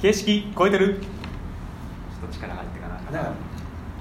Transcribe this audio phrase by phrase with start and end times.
[0.00, 0.94] 形式超えてる。
[0.94, 2.94] ちょっと力入ってかな。
[2.96, 3.32] だから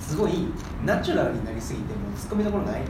[0.00, 0.46] すごい
[0.84, 2.82] ナチュラルになりすぎてもうツッコミどころない。
[2.82, 2.84] ち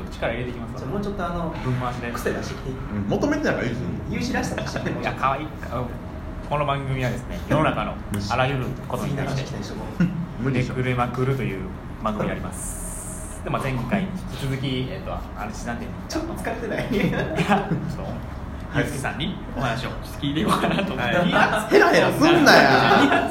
[0.00, 0.78] ょっと力入れてきます？
[0.78, 2.12] じゃあもうちょっとあの分回しで。
[2.12, 2.70] 癖出してきて。
[2.70, 2.74] う
[3.06, 5.46] ん求めてないからいいですよ有志らしさ出していや可愛い。
[5.46, 5.84] か
[6.48, 7.94] この番組はですね 世の中の
[8.30, 9.58] あらゆることに対して。
[10.40, 11.62] めくれまくるという
[12.02, 13.42] 番組になります。
[13.42, 17.08] で、まあ、前回に引き続き、えっとあれなんでちょっと疲れてない？
[17.08, 17.76] いやちょっと
[18.76, 19.90] ゆうすけさんにお話を
[20.20, 21.72] 聞いていこうかなと思って、はい。
[21.72, 23.30] ヘラヘラすんなや。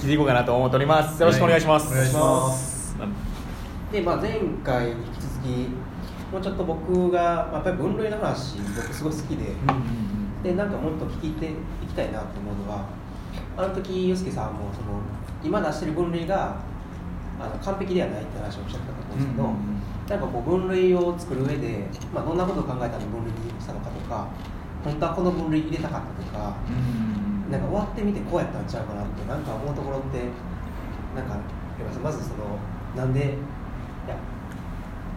[0.00, 1.20] 聞いていこうかなと思っております。
[1.20, 2.96] よろしくお願いします、お願いします。
[3.92, 5.46] で、まあ、前回に引き続き
[6.32, 9.54] もうちょっと僕が、まあ、やっぱり分類の話僕すごい好きで、
[10.42, 11.54] でなんかもっと聞いてい
[11.88, 12.86] きたいなと思うのは
[13.56, 15.00] あの時ユースケさんもその
[15.42, 16.56] 今出してる分類が
[17.40, 19.79] あの完璧ではないって話をおっしゃってたと思うんですけど、うんうん
[20.10, 24.28] うんなんかこう分類を作る上で、まあ、どんなことを考えたら分類にしたのかとか
[24.82, 26.56] 本当はこの分類入れたかったとか、
[27.50, 30.18] なんか終わってみてこうやったんちゃうかなってなんか思うところって
[31.14, 31.36] なんか
[32.02, 32.58] まずその
[32.96, 33.24] なんでい
[34.08, 34.16] や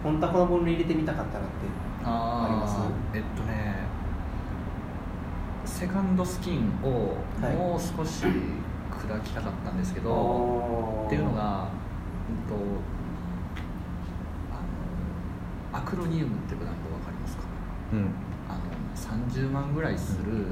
[0.02, 1.66] 本当はこの分類入れてみたかったなって
[2.04, 2.76] あります？
[3.14, 3.74] えっとね
[5.64, 7.56] セカンドスキンをはい。
[7.56, 11.06] もう少し砕きたかったんですけど、おー。
[11.06, 11.68] っていうのが、
[12.28, 12.54] うんと、
[15.74, 17.42] アクロニウムってブランドわかりますか？
[17.92, 18.08] うん。
[18.48, 18.62] あの
[18.94, 20.46] 30万ぐらいする、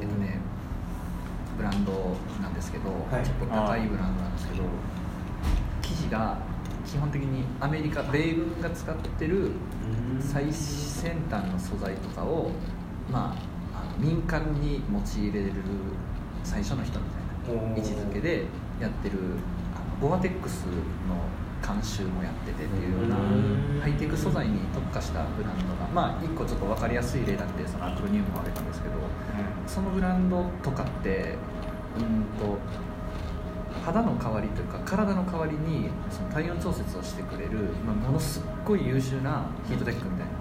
[0.00, 0.38] えっとね
[1.56, 3.24] ブランドなんですけど、はい。
[3.24, 4.64] ちょっと高いブランドなんですけど
[5.82, 6.38] 生地が
[6.86, 9.52] 基本的にアメリカ米軍が使ってる
[10.20, 12.50] 最先端の素材とかを、
[13.10, 13.36] ま
[13.74, 15.52] あ、あの民間に用いれる
[16.42, 17.06] 最初の人み
[17.46, 18.46] たいな位置づけで
[18.80, 19.18] やってる
[19.74, 20.72] あのボアテックスの
[21.60, 23.80] 監修もやっててっていうようなうん。
[23.80, 28.94] ハイテク素材に特化したブランドがまあ一個ちょっと分かりやすい例なんでそのアクロニウムを挙げたんですけど
[29.66, 31.36] そのブランドとかって
[31.96, 32.58] うんと
[33.84, 40.40] 肌の代わりというか体の代わりにその体温調節をしてくれる、まあ、ものすっごい優秀なヒートテックみたいな。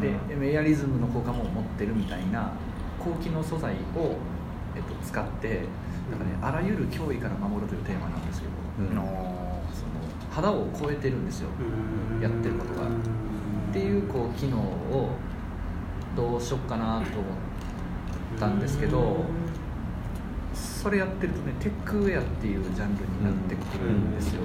[0.00, 2.52] でエアリズムの効果も持ってるみたいな
[2.98, 4.16] 高機能素材を、
[4.76, 5.64] えっと、使って
[6.10, 9.59] なんか、ね、あらゆる脅威から守るというテーマなんですけど、うん
[10.30, 11.48] 肌を超えてるんですよ。
[12.20, 12.86] やってることが。
[12.86, 15.10] っていうこう機能を
[16.16, 17.28] どうしよっかなと思
[18.36, 19.24] ったんですけど
[20.52, 24.42] それやってるとねテックウェアっていうジャンルになってくるんですよ。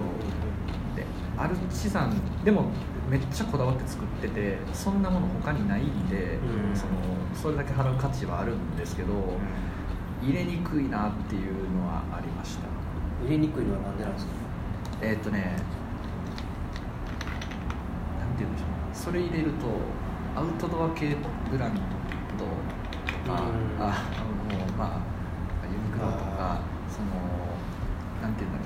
[0.95, 1.05] で
[1.37, 2.65] アルチザンでも
[3.09, 6.75] めっちゃこだわって作っててそんなもの他にないんで、うん。
[6.75, 6.91] その
[7.35, 9.09] それだけ払う価値はあるんですけど
[10.21, 12.67] 入れにくいなっていうのはありました。
[13.23, 14.31] 入れにくいのはなんでなんですか？
[15.05, 15.55] えーっとね
[18.19, 18.67] なんて言うんでしょう。
[18.91, 19.67] それ入れると
[20.35, 21.15] アウトドア系
[21.51, 21.81] ブランド
[22.43, 22.49] と
[23.31, 23.79] か、うん。
[23.79, 23.83] あ
[24.49, 24.99] もうまあ
[25.67, 27.07] ユニクロとかあその
[28.19, 28.65] なんて言うんだろ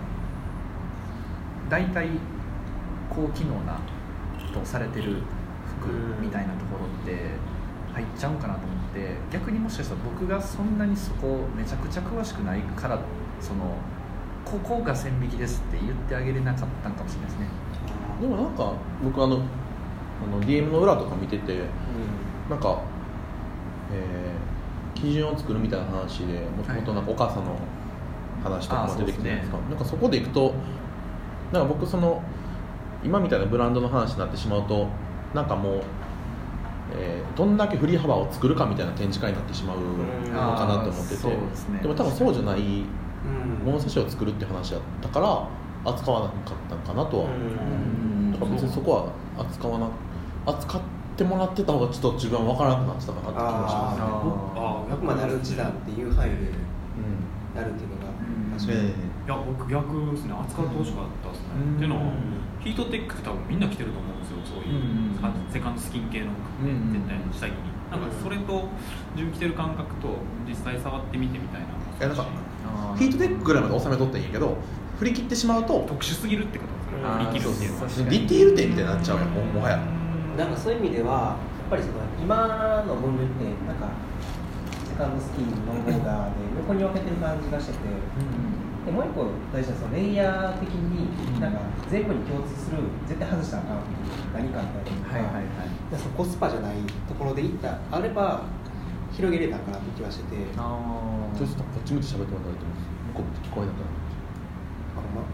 [1.68, 1.70] う。
[1.70, 2.08] 大体
[3.10, 3.78] 高機能な
[4.54, 5.18] とされてる
[5.82, 6.22] 服うん。
[6.22, 7.32] みたいなところって
[7.94, 12.98] 入っちゃうんかなと思って逆にもしかしたら僕がそんなにそこめちゃくちゃ詳しくないから
[13.42, 13.76] その
[14.46, 17.48] ここが線引きですって言ってあげれなかったんかもしれないですね。
[18.22, 18.74] でもなんか
[19.04, 21.62] 僕あのあの DM の裏とか見てて
[22.50, 22.82] なんか、
[23.92, 24.40] えー
[25.00, 27.56] 基準を作るみたいな話でもともとなんかお母さんの
[28.44, 30.54] 話とかも出てきてるんですか、なんかそこでいくと
[31.54, 32.22] なんか僕その
[33.02, 34.88] 今みたいなブランドの話になってしまうと
[35.34, 35.82] なんかもう、
[36.98, 41.80] えーどんだけ振り幅を作るかみたいな展示会になってしまうのかなと思ってて、ですね。
[41.82, 42.86] でも多分そうじゃないうん
[43.66, 45.47] 物差しを作るって話だったから
[45.91, 48.31] 扱わなかったんかなとは、うん。
[48.31, 49.90] だから別にそこは扱わな
[50.46, 50.81] 扱っ
[51.16, 54.03] てもらってた方がちょっと自分は分からなくなってたかなって気がしますね。
[54.03, 57.56] あああくまでアルチザンっていう範囲でうん。
[57.56, 58.56] やるっていうのがうん。
[58.56, 58.94] 確かに、い
[59.28, 60.34] や僕逆ですね。
[60.34, 61.75] 扱ってほしかったですね、うん。
[61.75, 62.12] っていうのは
[62.59, 65.19] ヒートテックって多分みんな着てると思うんですよそういう、うん。
[65.51, 66.91] セカンドスキン系の服うん。
[66.91, 68.68] 絶対下着に、なんかそれと
[69.16, 72.59] 自分着てる感覚と実際触ってみてみたいなやなんかあ
[72.98, 74.58] ヒートテックぐらいまで収めとっていいんやけど
[74.98, 77.30] 振り切ってしまうと特殊すぎるってことですね。
[77.30, 79.80] 振り切るっていうディティール点みたいになっちゃうよももはや。
[80.38, 81.38] なんかそういう意味ではや
[81.68, 83.90] っぱりその今の分類ってなんか
[84.88, 87.80] セカンドスキンノンボーダーで横に分けてる感じがしてて
[88.86, 91.60] でもう一個大事なのはそのレイヤー的になんか
[91.90, 92.78] 全部に共通する
[93.08, 95.44] 絶対外したらあかん何かあったりとか、はいはいはい。
[95.92, 96.75] でそのコスパじゃない
[97.08, 98.44] ところでいったあれば
[99.19, 100.38] 広げれたかなって気はしてて。
[100.57, 102.80] ああちょっとこっち向いて喋ってもらってます
[103.12, 103.92] 向こう聞こえなくなる
[104.95, 105.27] ほんま。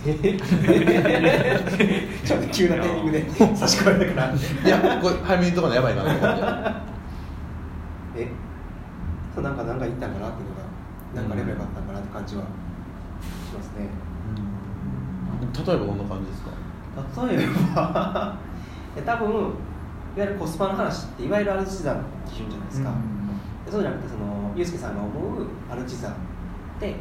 [2.24, 4.34] ちょっと急なタイミングで差し込まれたから。
[4.34, 6.32] いやこれ早めにとかのやばいかなと思っ
[8.16, 8.28] てえ？
[9.34, 10.62] そうなんかなんか言ったんかなっていうのが
[11.14, 12.46] なんかレベルがあったんかなって感じはし
[13.54, 13.88] ますね。
[15.54, 16.50] 例えばどんな感じですか？
[17.26, 18.36] 例えば。
[18.96, 19.54] え多分
[20.16, 22.92] いわゆるコスパの話っていわゆるアルチザンの基準じゃないですか、
[23.64, 26.14] でそうじゃなくてそのユースケさんが思うアルチザンっ
[26.80, 26.96] て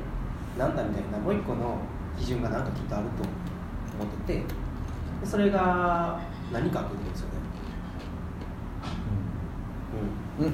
[0.57, 1.77] なんだみたいなもう一個の
[2.17, 4.45] 基準がなんかきっとあると思っててで
[5.25, 6.19] それが
[6.51, 7.33] 何かっていうことですよね、
[10.39, 10.45] うん。
[10.45, 10.53] うん、う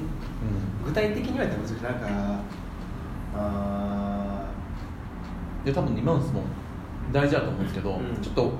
[0.86, 2.40] 具体的に言われたんか
[3.34, 4.46] あ
[5.64, 6.42] で多分2万質問
[7.12, 8.16] 大事だと思うんですけど、うん。
[8.22, 8.52] ちょっと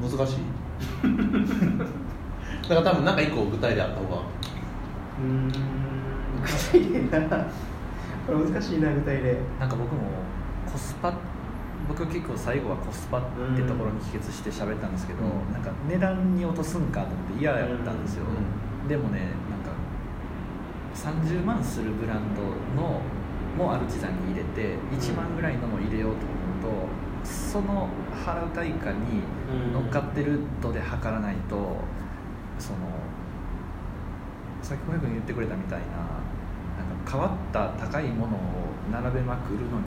[0.00, 0.36] 難しい？
[2.68, 4.16] だから多分なんか一個具体であった方が。
[4.16, 4.20] ー
[5.20, 5.48] うーん。
[6.42, 7.46] 具体例な。
[8.26, 10.00] これ難しいな具体例なんか僕も
[10.70, 11.12] コスパ
[11.86, 13.22] 僕結構最後はコスパっ
[13.54, 15.52] てところに帰結して喋ったんですけど、うん。
[15.52, 19.20] なんか値段に落とすんかと思って嫌やったんですよ、うでもね
[19.50, 19.72] なんか
[20.94, 22.42] 30万するブランド
[22.80, 23.00] の
[23.58, 26.24] もアルチザンに入れて1万ぐらいのも入れようと
[26.70, 26.88] 思う
[27.24, 27.88] とその
[28.24, 29.22] 払う対価に
[29.72, 31.76] 乗っかってるとで測らないと
[32.58, 32.78] その
[34.62, 35.98] さっき小君言ってくれたみたいな
[36.78, 38.40] なんか変わった高いものを
[38.90, 39.84] 並べまくるのに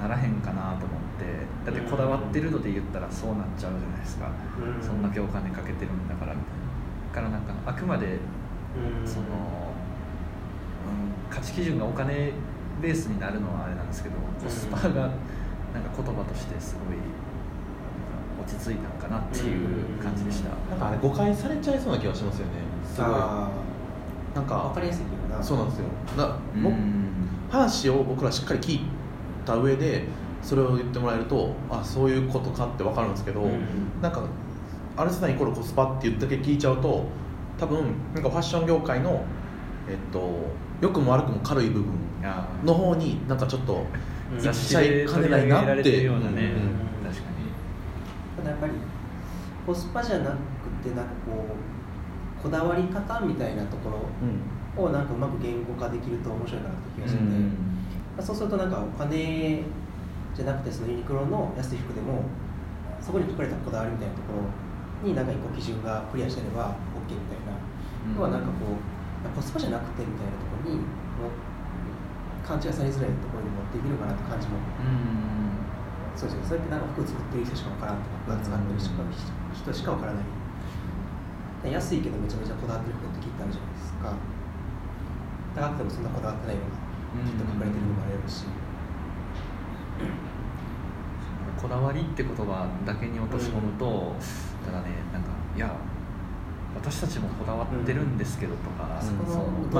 [0.00, 1.24] ならへんかなと思って
[1.64, 4.82] だってこだわってるので言ったらそうなっちゃうじゃないですか、うん。
[4.82, 6.66] そんだけお金かけてるんだからみたいな。
[7.08, 8.08] だからなんかあくまでう
[9.04, 9.08] ん。
[9.08, 9.28] その、うん、
[11.30, 12.32] 価値基準がお金
[12.80, 15.10] ベースになるのはあれなんですけどコスパがなんか
[15.96, 16.96] 言葉としてすごい
[18.46, 22.52] 落ち着いたのかなっていう感じでした、なんかあれ誤解されちゃいそうな気がしますよね。
[22.94, 23.10] すごい。
[23.10, 23.50] あ
[24.34, 25.42] なんー分かかりやすいけどな。
[25.42, 25.84] そうなんですよ。
[26.16, 26.62] なうん。
[26.62, 26.72] も
[27.50, 28.80] 話を僕らしっかり聞い
[29.44, 30.04] た上で
[30.42, 33.60] それを言ってもらえるとあそういうことかって分かるんですけど、うん。
[34.00, 34.22] なんか
[34.96, 37.04] アルセナイコールコスパって言ったけ聞いちゃうと
[37.58, 39.24] 多分なんかファッション業界の
[39.88, 40.30] えっと
[40.80, 41.94] 良くも悪くも軽い部分
[42.64, 43.84] の方になんかちょっと
[44.32, 46.20] うん雑誌で取り上げられてね、うんうん
[48.48, 48.72] やっぱり
[49.66, 50.36] コスパじゃなく
[50.82, 51.44] てなんかこ
[52.38, 57.48] うこだわり方みたいなところをなんかうまく言語化できると面白いかなって気がしてて、うん。
[58.16, 59.62] まあそうするとなんかお金
[60.34, 62.24] じゃなくてそのユニクロの安い服でも
[63.00, 67.52] そこに書かれたこだわりみたいなところになんか一個基準がクリアしてれば OK みたいな、
[68.16, 70.80] 要はなんかこうコスパじゃなくてみたいなところに
[72.46, 75.45] 勘違いされづらいところに持っていけるかなって感じもうん
[76.16, 78.88] そうですね、そうやってなんか服作ってる人しかわからんとか、服使ってる人
[79.52, 80.24] 人しかわからない。
[81.72, 84.16] 安いけどめちゃめちゃこだわってる服ってきっとあるじゃないですか。
[85.54, 86.72] 高くてもそんなこだわってないのが
[87.20, 88.48] きっと書かれてるのもあるし。
[91.56, 94.14] こだわりって言葉だけに落とし込むと、
[94.64, 95.74] ただねなんかいや
[96.76, 99.24] 私たちもこだわってるんですけどとか、そこ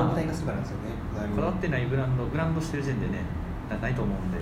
[0.01, 3.23] の体化するかなんですよね、こだわりこだわってないブランドブランドしてる時点でね
[3.69, 4.39] なないと思うんで、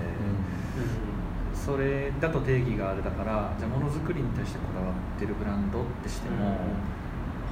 [1.64, 6.60] それだと定義があれだからじゃあものづくりに対してこだわってるブランドってしても、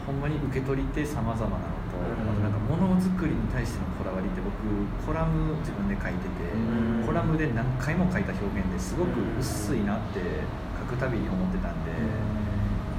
[0.05, 2.29] ほんまに受け取り手様々なのと、うん。
[2.29, 4.53] あとなんかものづくりに対してのこだわりって僕
[5.01, 7.07] コラム自分で書いてて、うん。
[7.07, 11.97] コラムで何回も書いた表現ですごく薄いなって書くたびに思ってたんで、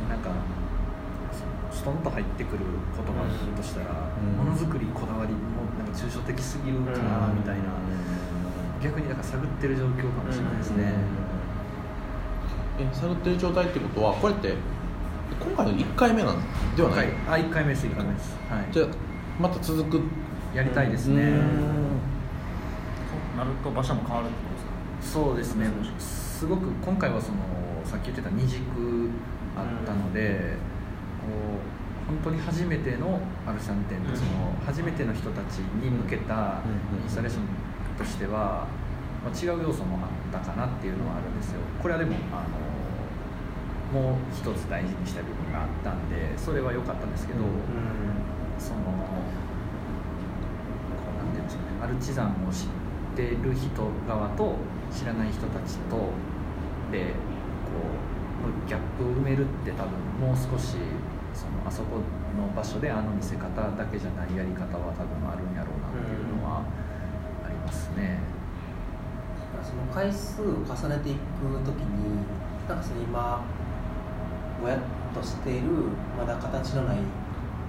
[0.09, 0.33] なんか
[1.69, 2.65] ストンと入ってくる
[2.97, 3.21] 言葉
[3.53, 4.49] としたらうん。
[4.49, 7.69] ものづくりこだわりもなんか抽象的すぎるかなみたいな、
[8.83, 10.93] 逆になんか探ってる状況かもしれないですね。
[12.79, 14.55] え探ってる状態ってことはこれって
[15.39, 16.37] 今回の1回目なん
[16.75, 18.87] ではない、はい、あ1回目です1回目です、はい、じゃあ
[19.39, 20.01] また続く。
[20.53, 21.31] やりたいですね。
[23.35, 27.37] なると場所も変わるってことですかそうですねすごく今回はその
[27.83, 28.61] さっき言ってた二軸
[29.57, 30.55] あったので、
[31.21, 31.27] こ
[32.05, 34.15] う本当に初めてのアルシャン店で、うん。
[34.15, 36.61] その初めての人たちに向けた
[36.93, 37.03] うん。
[37.03, 37.43] インスタレーション
[37.97, 38.67] としては、
[39.23, 41.61] まあ、違う要素もあったかなっていうのはあるんですよ。
[41.81, 47.39] これはでもあのもう一つ大事にした部分があったんでそれは良かったんですけど、
[48.57, 48.89] そのこ
[51.13, 51.69] うなんていうんですかね。
[51.83, 52.67] アルチザンを知っ
[53.15, 53.69] てる人
[54.07, 54.55] 側と
[54.91, 56.09] 知らない人たちと
[56.91, 57.13] で
[57.69, 57.77] こ
[58.49, 60.77] うギャップを埋めるって多分もう少し
[61.33, 61.97] そのあそこ
[62.37, 66.67] の場所であの見せ方だけじゃないやり方は多分あるんやろうなっていうのはあり
[67.65, 68.19] ますね。
[69.63, 71.19] その回数を重ねていく
[71.63, 72.19] ときに、
[72.67, 73.41] なんかその今、
[74.61, 74.79] ぼやっ
[75.13, 75.67] としている、
[76.17, 76.97] まだ形のない、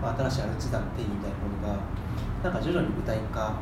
[0.03, 1.83] まあ、新しいアルチザン定義みたいなものが、
[2.43, 3.57] なんか徐々に具体化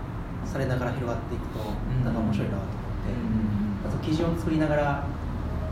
[0.44, 3.14] されながら広がっていくと、んなんか面白いなと思って、
[3.84, 5.04] まず基準を作りながら、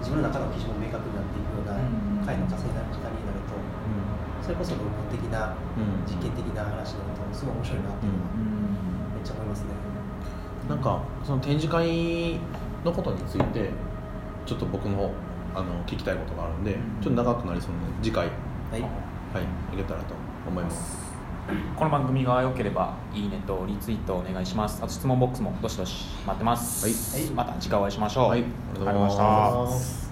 [0.00, 1.76] 自分の中の基準も明確になっていくような
[2.24, 3.56] 回の稼ぎ方になると、
[4.40, 5.56] それこそ論文的な
[6.08, 8.32] 実験的な話になるとすごい面白いなっていうのは
[9.14, 9.89] めっちゃ思いますね。
[10.70, 12.38] なんかその展示会
[12.84, 13.70] のことについて
[14.46, 15.10] ちょっと僕の
[15.52, 18.28] あの聞きたいことがあるんで、ちょっと長くなりそうなので次回
[18.70, 18.90] はい、はい
[19.74, 20.14] いけたらと
[20.48, 21.10] 思います。
[21.76, 24.80] この番組が良ければいいねとリツイートお願いします。
[24.80, 27.30] あと質問ボックスもどしどし待ってます、はい。
[27.30, 28.40] また次回お会いしましょう、はい。
[28.40, 29.18] ありがとうございます。
[29.18, 30.09] ありがとうございました